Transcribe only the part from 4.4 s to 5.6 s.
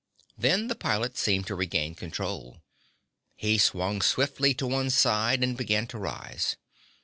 to one side and